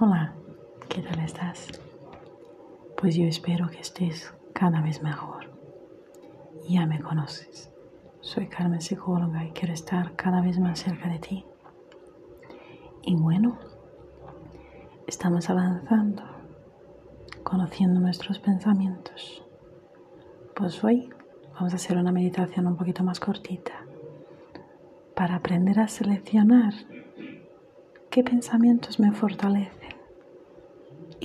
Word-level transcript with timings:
Hola, 0.00 0.34
¿qué 0.88 1.02
tal 1.02 1.20
estás? 1.20 1.68
Pues 2.96 3.14
yo 3.14 3.26
espero 3.26 3.68
que 3.68 3.78
estés 3.78 4.34
cada 4.52 4.80
vez 4.80 5.00
mejor. 5.04 5.52
Ya 6.68 6.84
me 6.84 6.98
conoces. 6.98 7.72
Soy 8.20 8.48
Carmen 8.48 8.80
Psicóloga 8.80 9.44
y 9.44 9.52
quiero 9.52 9.72
estar 9.72 10.16
cada 10.16 10.40
vez 10.40 10.58
más 10.58 10.80
cerca 10.80 11.08
de 11.08 11.20
ti. 11.20 11.46
Y 13.02 13.14
bueno, 13.14 13.56
estamos 15.06 15.48
avanzando, 15.48 16.24
conociendo 17.44 18.00
nuestros 18.00 18.40
pensamientos. 18.40 19.44
Pues 20.56 20.82
hoy 20.82 21.08
vamos 21.54 21.72
a 21.72 21.76
hacer 21.76 21.96
una 21.98 22.10
meditación 22.10 22.66
un 22.66 22.76
poquito 22.76 23.04
más 23.04 23.20
cortita 23.20 23.86
para 25.14 25.36
aprender 25.36 25.78
a 25.78 25.86
seleccionar 25.86 26.74
qué 28.10 28.24
pensamientos 28.24 28.98
me 28.98 29.12
fortalecen 29.12 29.83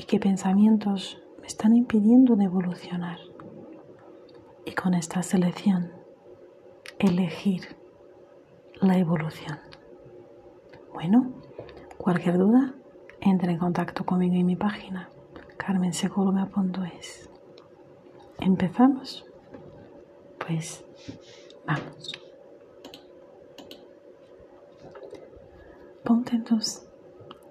qué 0.09 0.19
pensamientos 0.19 1.21
me 1.39 1.45
están 1.45 1.75
impidiendo 1.75 2.35
de 2.35 2.45
evolucionar. 2.45 3.19
Y 4.65 4.71
con 4.71 4.95
esta 4.95 5.21
selección, 5.21 5.91
elegir 6.97 7.77
la 8.81 8.97
evolución. 8.97 9.59
Bueno, 10.91 11.31
cualquier 11.99 12.39
duda, 12.39 12.73
entra 13.21 13.51
en 13.51 13.59
contacto 13.59 14.03
conmigo 14.03 14.33
en 14.33 14.47
mi 14.47 14.55
página 14.55 15.11
carmensecóloga.es. 15.57 17.29
¿Empezamos? 18.39 19.27
Pues 20.39 20.83
vamos. 21.67 22.13
Ponte 26.03 26.35
en, 26.35 26.45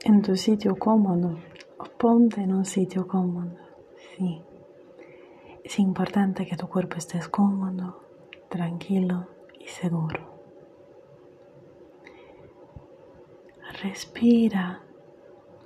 en 0.02 0.22
tu 0.22 0.34
sitio 0.34 0.74
cómodo 0.76 1.38
ponte 1.86 2.40
en 2.40 2.52
un 2.52 2.64
sitio 2.64 3.06
cómodo. 3.06 3.56
Sí. 4.16 4.42
Es 5.62 5.78
importante 5.78 6.46
que 6.46 6.56
tu 6.56 6.68
cuerpo 6.68 6.96
esté 6.96 7.20
cómodo, 7.30 8.00
tranquilo 8.48 9.28
y 9.60 9.68
seguro. 9.68 10.38
Respira 13.82 14.82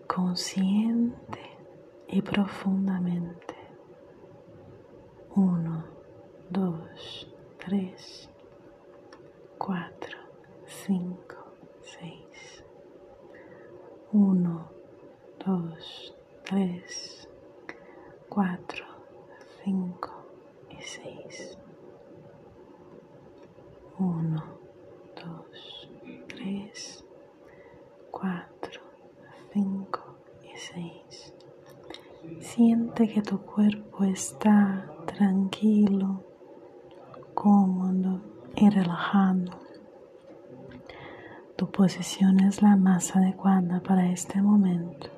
consciente 0.07 1.41
y 2.09 2.21
profundamente. 2.21 3.55
Uno, 5.35 5.85
dos, 6.51 7.33
tres, 7.65 8.29
cuatro, 9.57 10.19
cinco, 10.67 11.55
seis. 11.81 12.65
Uno, 14.13 14.62
4, 28.23 28.81
5 29.53 30.01
y 30.45 30.57
6. 30.57 31.35
Siente 32.39 33.09
que 33.09 33.21
tu 33.21 33.41
cuerpo 33.41 34.05
está 34.05 34.87
tranquilo, 35.07 36.23
cómodo 37.35 38.21
y 38.55 38.71
relajado. 38.71 39.59
Tu 41.57 41.69
posición 41.73 42.39
es 42.39 42.63
la 42.63 42.77
más 42.77 43.17
adecuada 43.17 43.83
para 43.83 44.09
este 44.13 44.41
momento 44.41 45.09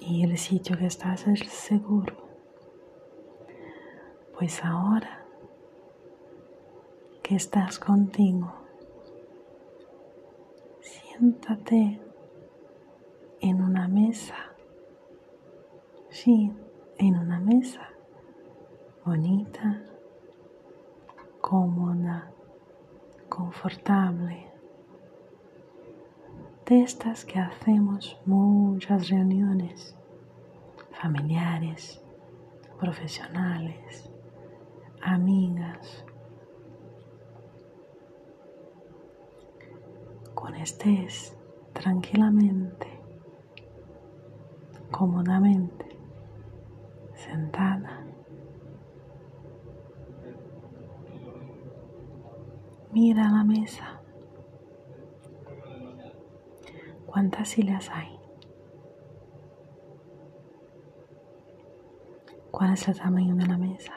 y 0.00 0.24
el 0.24 0.36
sitio 0.36 0.76
que 0.76 0.86
estás 0.86 1.28
es 1.28 1.48
seguro. 1.48 2.16
Pues 4.36 4.64
ahora 4.64 5.24
que 7.22 7.36
estás 7.36 7.78
contigo, 7.78 8.59
siéntate 11.20 12.00
en 13.42 13.62
una 13.62 13.86
mesa. 13.88 14.36
Sí, 16.08 16.50
en 16.96 17.14
una 17.14 17.38
mesa 17.38 17.90
bonita, 19.04 19.84
cómoda, 21.42 22.32
confortable. 23.28 24.50
De 26.64 26.80
estas 26.80 27.26
que 27.26 27.38
hacemos 27.38 28.18
muchas 28.24 29.10
reuniones 29.10 29.94
familiares, 30.92 32.02
profesionales, 32.78 34.10
amigas. 35.02 36.06
Estés 40.62 41.34
tranquilamente, 41.72 42.86
cómodamente, 44.90 45.86
sentada. 47.14 48.04
Mira 52.92 53.30
la 53.30 53.42
mesa. 53.42 54.02
¿Cuántas 57.06 57.48
sillas 57.48 57.88
hay? 57.90 58.20
¿Cuál 62.50 62.74
es 62.74 62.86
el 62.86 62.98
tamaño 62.98 63.34
de 63.34 63.46
la 63.46 63.56
mesa? 63.56 63.94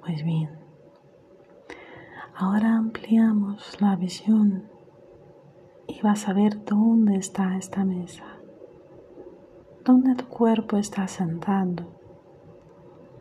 Pues 0.00 0.24
bien, 0.24 0.58
ahora 2.34 2.82
la 3.80 3.94
visión 3.96 4.70
y 5.86 6.00
vas 6.00 6.28
a 6.28 6.32
ver 6.32 6.64
dónde 6.64 7.16
está 7.16 7.58
esta 7.58 7.84
mesa, 7.84 8.24
dónde 9.84 10.14
tu 10.14 10.26
cuerpo 10.28 10.78
está 10.78 11.06
sentado, 11.06 12.00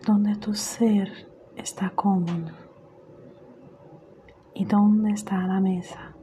dónde 0.08 0.38
tu 0.38 0.54
ser 0.54 1.10
está 1.58 1.90
cómodo 1.90 2.54
y 4.54 4.64
dónde 4.64 5.12
está 5.12 5.46
la 5.46 5.60
mesa. 5.60 6.16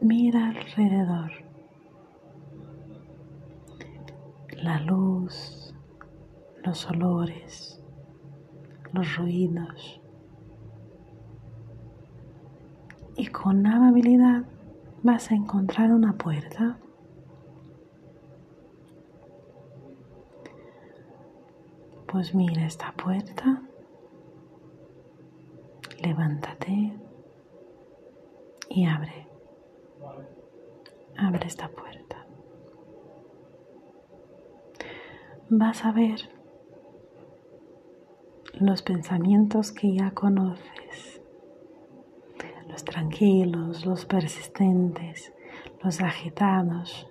Mira 0.00 0.48
alrededor. 0.48 1.30
La 4.60 4.80
luz, 4.80 5.72
los 6.64 6.90
olores, 6.90 7.80
los 8.92 9.16
ruidos. 9.16 10.01
Y 13.16 13.26
con 13.26 13.66
amabilidad 13.66 14.44
vas 15.02 15.30
a 15.30 15.34
encontrar 15.34 15.92
una 15.92 16.14
puerta. 16.14 16.78
Pues 22.06 22.34
mira 22.34 22.66
esta 22.66 22.92
puerta, 22.92 23.62
levántate 26.02 26.92
y 28.68 28.86
abre. 28.86 29.26
Abre 31.16 31.46
esta 31.46 31.68
puerta. 31.68 32.26
Vas 35.48 35.84
a 35.84 35.92
ver 35.92 36.20
los 38.54 38.82
pensamientos 38.82 39.72
que 39.72 39.94
ya 39.94 40.12
conoces, 40.12 41.11
tranquilos, 42.92 43.86
los 43.86 44.04
persistentes, 44.04 45.32
los 45.82 46.00
agitados 46.00 47.08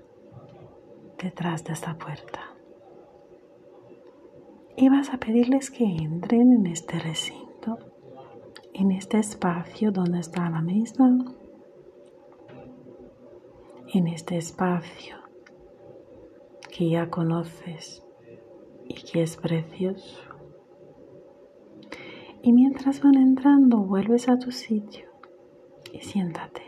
detrás 1.18 1.63
de 1.63 1.74
esta 1.74 1.98
puerta 1.98 2.42
y 4.78 4.89
vas 4.89 5.13
a 5.13 5.18
pedirles 5.18 5.69
que 5.69 5.83
entren 5.83 6.54
en 6.54 6.68
este 6.68 7.00
recinto, 7.00 7.78
en 8.74 8.92
este 8.92 9.19
espacio 9.19 9.92
donde 9.92 10.19
está 10.19 10.50
la 10.50 10.62
mesa, 10.62 11.10
en 13.94 14.07
este 14.07 14.38
espacio 14.38 15.18
que 16.69 16.89
ya 16.89 17.10
conoces 17.10 18.04
y 18.88 18.95
que 18.95 19.24
es 19.24 19.36
precioso. 19.38 20.22
Y 22.44 22.54
mientras 22.54 23.01
van 23.01 23.16
entrando, 23.16 23.80
vuelves 23.80 24.30
a 24.30 24.39
tu 24.39 24.51
sitio 24.51 25.11
siéntate, 26.01 26.63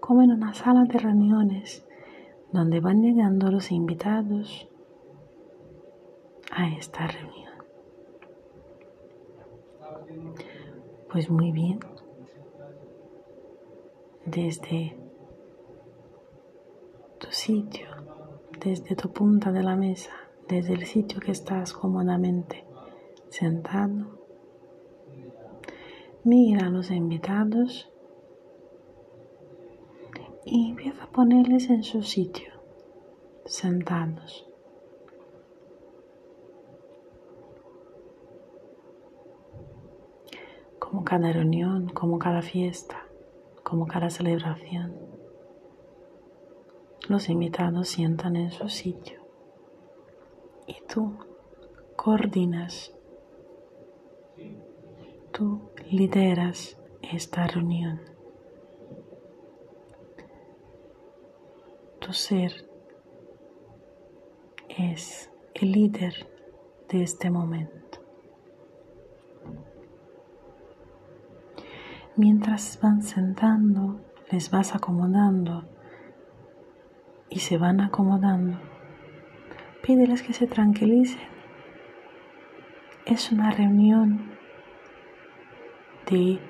como 0.00 0.22
en 0.22 0.32
una 0.32 0.54
sala 0.54 0.84
de 0.84 0.98
reuniones 0.98 1.86
donde 2.52 2.80
van 2.80 3.02
llegando 3.02 3.50
los 3.50 3.70
invitados 3.70 4.68
a 6.50 6.68
esta 6.68 7.06
reunión. 7.06 7.52
Pues 11.10 11.30
muy 11.30 11.52
bien. 11.52 11.80
desde 14.24 14.96
tu 17.18 17.30
sitio, 17.30 17.86
desde 18.64 18.94
tu 18.94 19.12
punta 19.12 19.50
de 19.50 19.62
la 19.62 19.76
mesa, 19.76 20.12
desde 20.48 20.74
el 20.74 20.86
sitio 20.86 21.20
que 21.20 21.32
estás 21.32 21.72
cómodamente 21.72 22.64
sentado. 23.28 24.21
Mira 26.24 26.66
a 26.66 26.70
los 26.70 26.92
invitados 26.92 27.90
y 30.44 30.70
empieza 30.70 31.02
a 31.04 31.10
ponerles 31.10 31.68
en 31.68 31.82
su 31.82 32.02
sitio, 32.02 32.52
sentados. 33.44 34.48
Como 40.78 41.02
cada 41.02 41.32
reunión, 41.32 41.88
como 41.88 42.20
cada 42.20 42.42
fiesta, 42.42 43.06
como 43.64 43.86
cada 43.88 44.08
celebración. 44.08 44.94
Los 47.08 47.28
invitados 47.28 47.88
sientan 47.88 48.36
en 48.36 48.52
su 48.52 48.68
sitio 48.68 49.22
y 50.68 50.76
tú 50.86 51.18
coordinas, 51.96 52.94
tú 55.32 55.70
lideras 55.90 56.78
esta 57.02 57.46
reunión. 57.46 58.00
Tu 62.00 62.12
ser 62.12 62.52
es 64.68 65.30
el 65.54 65.72
líder 65.72 66.28
de 66.88 67.02
este 67.02 67.30
momento. 67.30 67.98
Mientras 72.16 72.78
van 72.82 73.02
sentando, 73.02 74.00
les 74.30 74.50
vas 74.50 74.74
acomodando 74.74 75.64
y 77.30 77.40
se 77.40 77.56
van 77.56 77.80
acomodando 77.80 78.72
pídeles 79.82 80.22
que 80.22 80.32
se 80.32 80.46
tranquilicen. 80.46 81.28
Es 83.04 83.32
una 83.32 83.50
reunión 83.50 84.31
de 86.10 86.40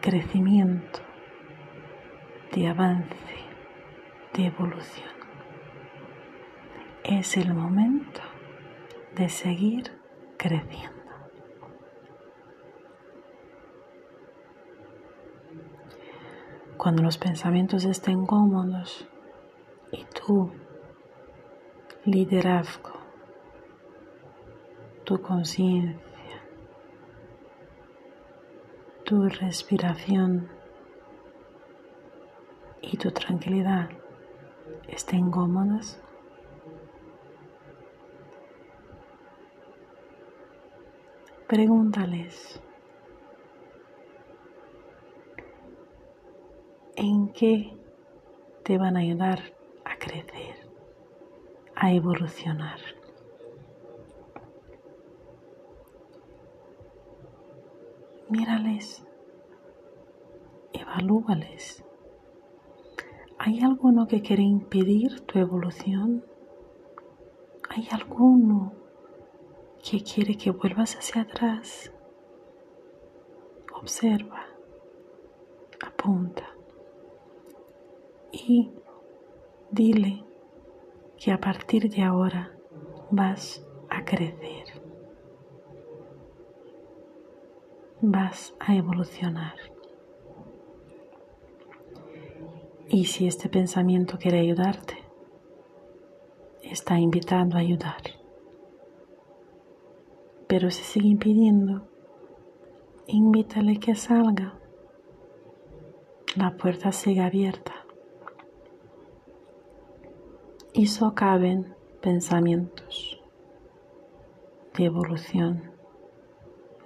crecimiento, 0.00 1.00
de 2.54 2.68
avance, 2.68 3.36
de 4.34 4.46
evolución. 4.46 5.10
Es 7.04 7.36
el 7.36 7.54
momento 7.54 8.20
de 9.16 9.28
seguir 9.28 9.92
creciendo. 10.36 11.02
Cuando 16.76 17.02
los 17.02 17.16
pensamientos 17.16 17.84
estén 17.84 18.26
cómodos 18.26 19.08
y 19.92 20.04
tú 20.04 20.50
liderazgo, 22.04 22.98
tu 25.04 25.20
conciencia, 25.20 26.11
tu 29.12 29.28
respiración 29.28 30.48
y 32.80 32.96
tu 32.96 33.10
tranquilidad 33.10 33.90
estén 34.88 35.30
cómodas. 35.30 36.00
Pregúntales 41.46 42.58
en 46.96 47.28
qué 47.34 47.76
te 48.64 48.78
van 48.78 48.96
a 48.96 49.00
ayudar 49.00 49.40
a 49.84 49.98
crecer 49.98 50.56
a 51.76 51.92
evolucionar. 51.92 53.01
Mírales, 58.32 59.06
evalúales. 60.72 61.84
¿Hay 63.38 63.60
alguno 63.60 64.08
que 64.08 64.22
quiere 64.22 64.42
impedir 64.42 65.20
tu 65.26 65.38
evolución? 65.38 66.24
¿Hay 67.68 67.86
alguno 67.90 68.72
que 69.84 70.02
quiere 70.02 70.38
que 70.38 70.50
vuelvas 70.50 70.96
hacia 70.96 71.20
atrás? 71.22 71.92
Observa, 73.74 74.46
apunta 75.86 76.48
y 78.32 78.72
dile 79.70 80.24
que 81.18 81.32
a 81.32 81.38
partir 81.38 81.90
de 81.90 82.02
ahora 82.02 82.56
vas 83.10 83.62
a 83.90 84.02
crecer, 84.06 84.71
vas 88.02 88.52
a 88.58 88.74
evolucionar. 88.74 89.54
Y 92.88 93.06
si 93.06 93.26
este 93.26 93.48
pensamiento 93.48 94.18
quiere 94.18 94.40
ayudarte, 94.40 94.98
está 96.62 96.98
invitando 96.98 97.56
a 97.56 97.60
ayudar. 97.60 98.02
Pero 100.48 100.70
si 100.70 100.82
sigue 100.82 101.08
impidiendo, 101.08 101.88
invítale 103.06 103.78
que 103.78 103.94
salga. 103.94 104.58
La 106.36 106.56
puerta 106.56 106.92
sigue 106.92 107.20
abierta 107.20 107.72
y 110.74 110.86
socaven 110.86 111.76
pensamientos 112.00 113.22
de 114.76 114.84
evolución, 114.84 115.71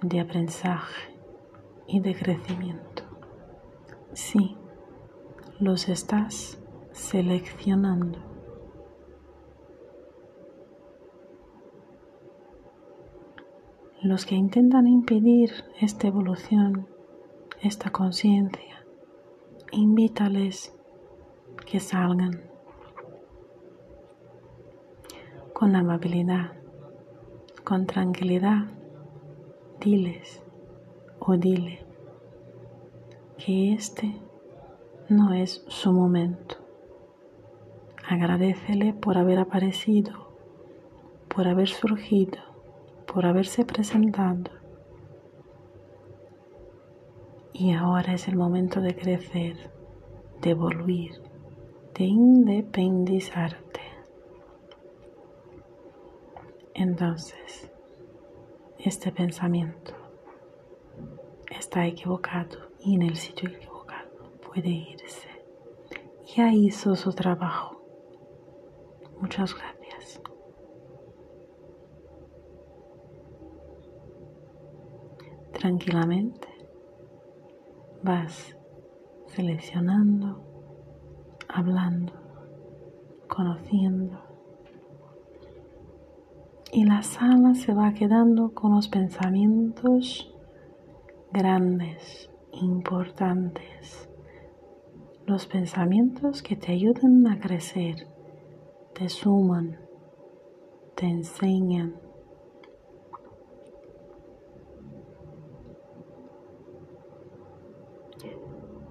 de 0.01 0.19
aprendizaje 0.19 1.15
y 1.87 1.99
de 1.99 2.15
crecimiento. 2.15 3.03
Sí, 4.13 4.57
los 5.59 5.89
estás 5.89 6.59
seleccionando. 6.91 8.19
Los 14.01 14.25
que 14.25 14.35
intentan 14.35 14.87
impedir 14.87 15.51
esta 15.81 16.07
evolución, 16.07 16.87
esta 17.61 17.89
conciencia, 17.91 18.85
invítales 19.71 20.77
que 21.65 21.79
salgan 21.79 22.43
con 25.53 25.75
amabilidad, 25.75 26.53
con 27.63 27.87
tranquilidad, 27.87 28.76
diles 29.79 30.41
o 31.19 31.37
dile 31.37 31.85
que 33.37 33.73
este 33.73 34.15
no 35.09 35.33
es 35.33 35.63
su 35.67 35.91
momento. 35.91 36.55
Agradecele 38.07 38.93
por 38.93 39.17
haber 39.17 39.39
aparecido, 39.39 40.13
por 41.27 41.47
haber 41.47 41.67
surgido, 41.67 42.39
por 43.05 43.25
haberse 43.25 43.65
presentado. 43.65 44.51
Y 47.53 47.73
ahora 47.73 48.13
es 48.13 48.27
el 48.27 48.35
momento 48.35 48.81
de 48.81 48.95
crecer, 48.95 49.71
de 50.41 50.51
evoluir, 50.51 51.21
de 51.95 52.03
independizarte. 52.03 53.81
Entonces, 56.73 57.66
este 58.87 59.11
pensamiento 59.11 59.93
está 61.51 61.85
equivocado 61.85 62.57
y 62.79 62.95
en 62.95 63.01
el 63.01 63.17
sitio 63.17 63.49
equivocado 63.49 64.31
puede 64.47 64.69
irse. 64.69 65.27
Ya 66.33 66.53
hizo 66.53 66.95
su 66.95 67.11
trabajo. 67.11 67.81
Muchas 69.19 69.53
gracias. 69.53 70.21
Tranquilamente 75.51 76.47
vas 78.03 78.55
seleccionando, 79.25 80.45
hablando, 81.49 82.13
conociendo 83.27 84.26
y 86.71 86.83
la 86.83 87.01
sala 87.01 87.55
se 87.55 87.73
va 87.73 87.93
quedando 87.93 88.53
con 88.53 88.73
los 88.75 88.87
pensamientos 88.89 90.33
grandes, 91.31 92.29
importantes, 92.51 94.09
los 95.25 95.45
pensamientos 95.45 96.41
que 96.41 96.55
te 96.55 96.73
ayudan 96.73 97.27
a 97.27 97.39
crecer, 97.39 98.07
te 98.93 99.09
suman, 99.09 99.77
te 100.95 101.05
enseñan. 101.05 101.95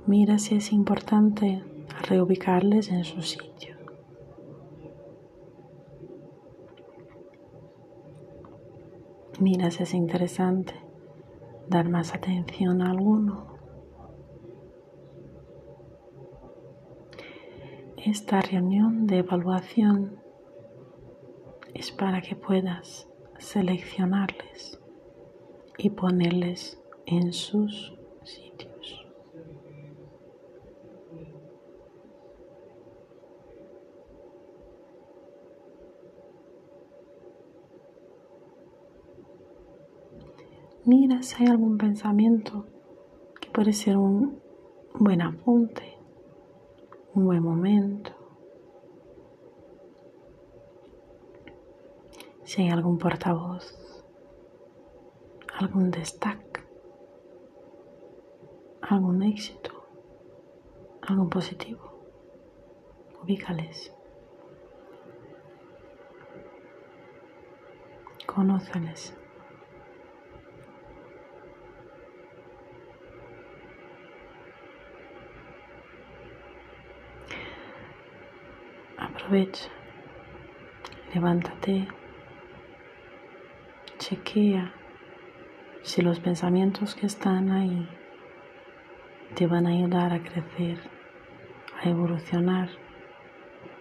Mira 0.07 0.39
si 0.39 0.55
es 0.55 0.73
importante 0.73 1.65
reubicarles 2.09 2.91
en 2.91 3.05
su 3.05 3.23
sitio. 3.23 3.76
Mira 9.39 9.71
si 9.71 9.83
es 9.83 9.93
interesante 9.93 10.73
dar 11.69 11.91
más 11.91 12.15
atención 12.15 12.81
a 12.81 12.91
alguno. 12.91 13.49
Esta 17.99 18.41
reunión 18.41 19.07
de 19.07 19.19
evaluación 19.19 20.23
es 21.75 21.93
para 21.93 22.23
que 22.23 22.35
puedas 22.35 23.09
seleccionarles 23.39 24.81
y 25.77 25.91
ponerles 25.91 26.81
en 27.05 27.35
sus 27.35 27.95
sitios. 28.23 28.66
Mira 40.89 41.21
si 41.25 41.43
hay 41.43 41.51
algún 41.51 41.79
pensamiento 41.79 42.65
que 43.41 43.51
puede 43.51 43.73
ser 43.73 43.97
un 43.97 44.41
buen 44.95 45.21
apunte, 45.21 45.99
un 47.13 47.25
buen 47.25 47.43
momento. 47.43 48.13
Si 52.45 52.63
hay 52.63 52.69
algún 52.71 52.99
portavoz, 52.99 53.77
algún 55.59 55.91
destaque, 55.91 56.63
algún 58.81 59.25
éxito, 59.25 59.73
algún 61.03 61.29
positivo, 61.29 61.83
ubícales. 63.25 63.93
Conóceles. 68.25 69.17
Aprovecha, 79.27 79.69
levántate, 81.13 81.89
chequea 83.99 84.73
si 85.83 86.01
los 86.01 86.21
pensamientos 86.21 86.95
que 86.95 87.07
están 87.07 87.51
ahí 87.51 87.89
te 89.35 89.49
van 89.49 89.67
a 89.67 89.71
ayudar 89.71 90.13
a 90.13 90.23
crecer, 90.23 90.79
a 91.83 91.89
evolucionar, 91.89 92.69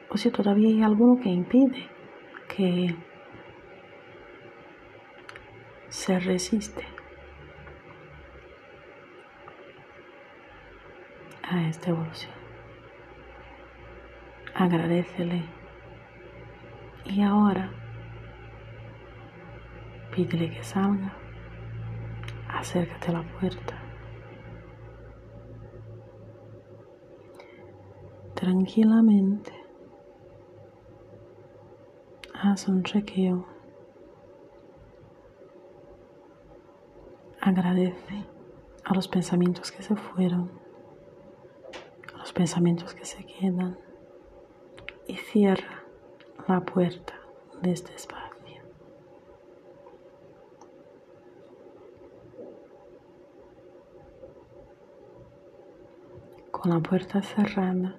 o 0.09 0.17
si 0.17 0.31
todavía 0.31 0.69
hay 0.69 0.81
alguno 0.81 1.21
que 1.21 1.29
impide, 1.29 1.89
que 2.47 2.95
se 5.89 6.19
resiste 6.19 6.87
a 11.43 11.67
esta 11.67 11.91
evolución. 11.91 12.34
Agradecele 14.57 15.43
y 17.03 17.21
ahora 17.21 17.69
pídele 20.15 20.49
que 20.49 20.63
salga, 20.63 21.13
acércate 22.47 23.09
a 23.09 23.13
la 23.15 23.23
puerta. 23.23 23.77
Tranquilamente 28.33 29.51
haz 32.33 32.69
un 32.69 32.81
chequeo. 32.83 33.45
Agradece 37.41 38.25
a 38.85 38.93
los 38.93 39.09
pensamientos 39.09 39.73
que 39.73 39.83
se 39.83 39.97
fueron, 39.97 40.49
a 42.13 42.19
los 42.19 42.31
pensamientos 42.31 42.93
que 42.93 43.03
se 43.03 43.25
quedan 43.25 43.84
y 45.07 45.15
cierra 45.17 45.83
la 46.47 46.61
puerta 46.61 47.13
de 47.61 47.71
este 47.71 47.93
espacio. 47.93 48.25
Con 56.51 56.71
la 56.71 56.79
puerta 56.79 57.21
cerrada, 57.21 57.95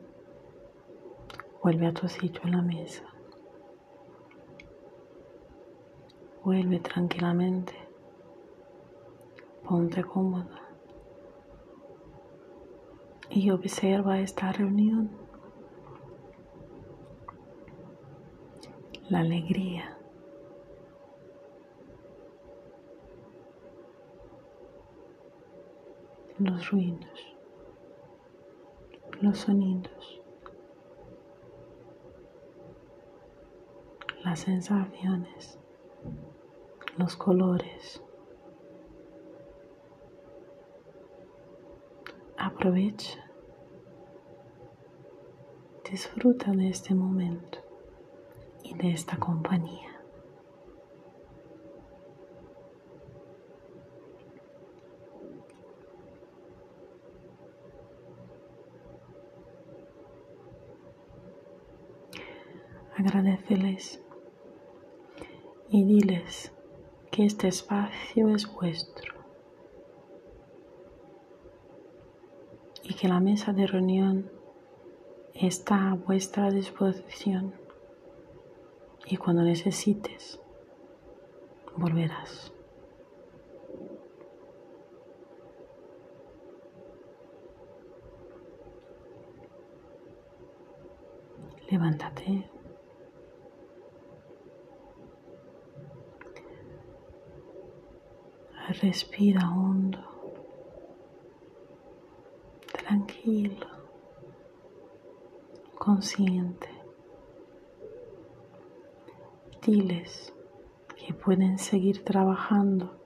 vuelve 1.63 1.87
a 1.87 1.93
tu 1.93 2.09
sitio 2.09 2.41
en 2.45 2.53
la 2.53 2.63
mesa. 2.63 3.05
Vuelve 6.43 6.79
tranquilamente. 6.81 7.75
Ponte 9.69 10.05
cómoda. 10.05 10.61
Y 13.31 13.51
observa 13.51 14.21
esta 14.21 14.53
reunión. 14.53 15.26
La 19.09 19.21
alegría. 19.21 19.97
Los 26.39 26.71
ruidos 26.71 27.37
los 29.21 29.39
sonidos, 29.39 30.21
las 34.25 34.41
sensaciones, 34.41 35.59
los 36.99 37.17
colores. 37.17 38.03
Aprovecha, 42.37 43.25
disfruta 45.91 46.53
de 46.53 46.69
este 46.69 46.95
momento 46.95 47.66
de 48.79 48.93
esta 48.93 49.17
compañía. 49.17 49.93
agradeceles 62.99 64.03
y 65.69 65.85
diles 65.85 66.51
que 67.11 67.27
este 67.27 67.49
espacio 67.49 68.35
es 68.35 68.51
vuestro 68.53 69.15
y 72.83 72.95
que 72.95 73.07
la 73.07 73.21
mesa 73.21 73.53
de 73.53 73.67
reunión 73.67 74.31
está 75.35 75.91
a 75.91 75.95
vuestra 75.95 76.51
disposición 76.51 77.66
y 79.07 79.17
cuando 79.17 79.43
necesites 79.43 80.41
volverás. 81.77 82.53
Levántate. 91.71 92.51
Respira 98.81 99.49
hondo, 99.49 99.99
tranquilo, 102.73 103.67
consciente. 105.79 106.76
Que 109.67 111.13
pueden 111.13 111.59
seguir 111.59 112.05
trabajando 112.05 113.01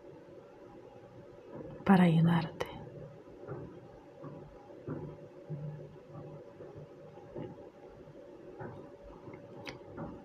para 1.86 2.04
ayudarte. 2.04 2.66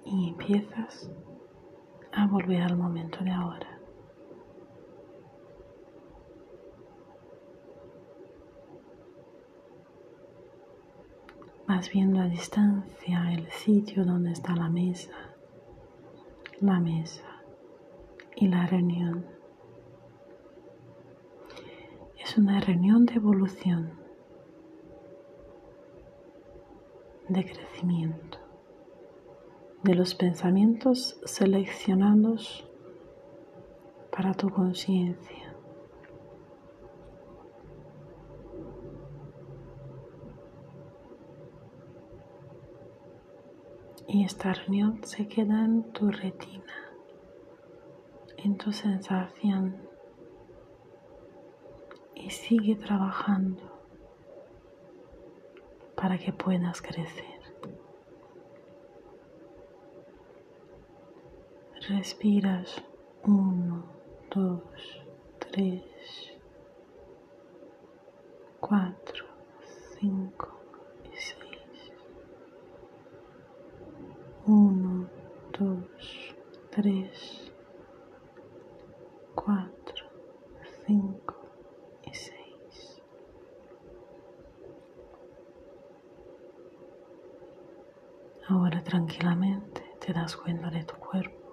Y 0.04 0.32
empiezas 0.32 1.10
a 2.12 2.28
volver 2.28 2.64
al 2.64 2.76
momento 2.76 3.24
de 3.24 3.32
ahora. 3.32 3.80
Vas 11.66 11.90
viendo 11.94 12.20
a 12.20 12.26
distancia 12.26 13.32
el 13.32 13.50
sitio 13.52 14.04
donde 14.04 14.34
está 14.34 14.54
la 14.54 14.68
mesa, 14.68 15.25
la 16.66 16.80
mesa 16.80 17.44
y 18.36 18.48
la 18.48 18.66
reunión. 18.66 19.26
Es 22.18 22.38
una 22.38 22.60
reunión 22.60 23.06
de 23.06 23.14
evolución, 23.14 23.94
de 27.30 27.46
crecimiento, 27.46 28.40
de 29.84 29.94
los 29.94 30.16
pensamientos 30.16 31.20
seleccionados 31.26 32.68
para 34.12 34.34
tu 34.34 34.50
conciencia. 34.50 35.45
Y 44.16 44.24
esta 44.24 44.54
reunión 44.54 45.04
se 45.04 45.28
queda 45.28 45.66
en 45.66 45.92
tu 45.92 46.10
retina, 46.10 46.74
en 48.38 48.56
tu 48.56 48.72
sensación 48.72 49.76
y 52.16 52.30
sigue 52.30 52.78
trabajando 52.78 53.62
para 55.98 56.18
que 56.18 56.32
puedas 56.32 56.82
crecer. 56.82 57.42
Respiras 61.90 62.82
uno, 63.26 63.84
dos, 64.34 64.62
tres, 65.40 65.84
cuatro, 68.62 69.26
cinco 70.00 70.62
y 71.04 71.18
seis. 71.18 71.42
Uno, 74.48 75.10
dos, 75.58 76.36
tres, 76.70 77.52
cuatro, 79.34 80.06
cinco 80.86 81.36
y 82.04 82.14
seis. 82.14 83.02
Ahora 88.48 88.84
tranquilamente 88.84 89.84
te 90.00 90.14
das 90.14 90.36
cuenta 90.36 90.70
de 90.70 90.84
tu 90.84 90.96
cuerpo 90.96 91.46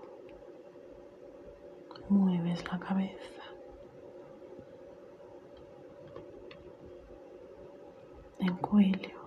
mueves 2.13 2.65
la 2.71 2.79
cabeza. 2.79 3.43
En 8.39 8.57
cuello. 8.57 9.21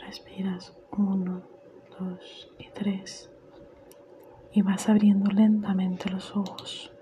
Respiras 0.00 0.76
uno, 0.90 1.42
dos 1.98 2.50
y 2.58 2.68
tres. 2.70 3.30
Y 4.52 4.60
vas 4.60 4.88
abriendo 4.88 5.30
lentamente 5.30 6.10
los 6.10 6.36
ojos. 6.36 6.92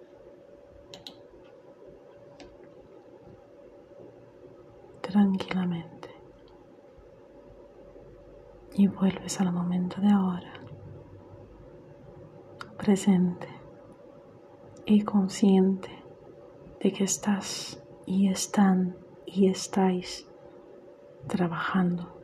Tranquilamente. 5.00 5.99
Y 8.74 8.86
vuelves 8.86 9.40
al 9.40 9.52
momento 9.52 10.00
de 10.00 10.10
ahora 10.10 10.60
presente 12.80 13.46
y 14.86 15.02
consciente 15.02 15.90
de 16.80 16.92
que 16.92 17.04
estás 17.04 17.82
y 18.06 18.28
están 18.28 18.96
y 19.26 19.48
estáis 19.50 20.26
trabajando 21.28 22.18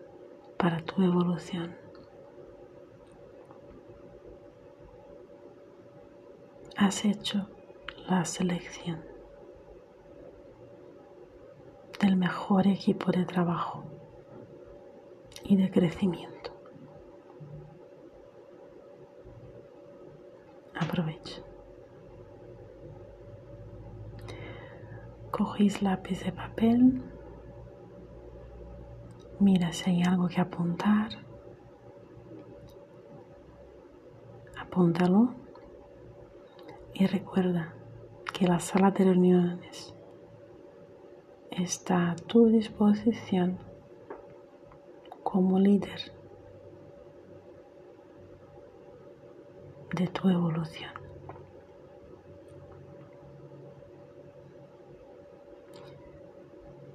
para 0.58 0.80
tu 0.82 1.02
evolución. 1.02 1.76
Has 6.78 7.04
hecho 7.04 7.48
la 8.08 8.24
selección 8.24 9.04
del 12.00 12.16
mejor 12.16 12.66
equipo 12.66 13.12
de 13.12 13.26
trabajo 13.26 13.84
y 15.48 15.56
de 15.56 15.70
crecimiento. 15.70 16.36
aprovecho. 20.78 21.42
Cogéis 25.30 25.82
lápiz 25.82 26.24
de 26.24 26.32
papel, 26.32 27.02
mira 29.40 29.72
si 29.72 29.90
hay 29.90 30.02
algo 30.02 30.28
que 30.28 30.40
apuntar, 30.40 31.10
apúntalo 34.58 35.34
y 36.94 37.06
recuerda 37.06 37.74
que 38.32 38.46
la 38.46 38.60
sala 38.60 38.90
de 38.90 39.04
reuniones 39.04 39.94
está 41.50 42.12
a 42.12 42.16
tu 42.16 42.46
disposición 42.46 43.58
como 45.36 45.58
líder 45.58 46.00
de 49.94 50.06
tu 50.06 50.30
evolución. 50.30 50.92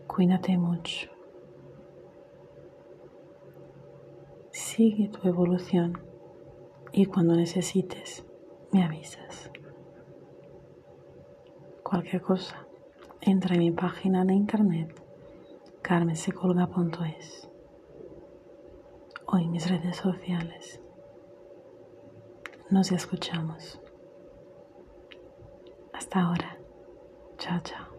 Cuídate 0.08 0.58
mucho. 0.58 1.12
Sigue 4.50 5.10
tu 5.10 5.28
evolución 5.28 6.02
y 6.92 7.06
cuando 7.06 7.36
necesites 7.36 8.26
me 8.72 8.84
avisas. 8.84 9.52
Cualquier 11.84 12.24
cosa, 12.24 12.66
entra 13.22 13.54
en 13.54 13.60
mi 13.60 13.72
página 13.72 14.26
de 14.26 14.34
internet 14.34 15.00
carmensecolga.es 15.84 17.51
o 19.32 19.38
en 19.38 19.52
mis 19.52 19.70
redes 19.70 19.98
sociales 19.98 20.82
nos 22.70 22.91
escuchamos. 22.91 23.82
Hasta 25.94 26.22
ahora. 26.22 26.58
Chao, 27.38 27.60
chao. 27.63 27.91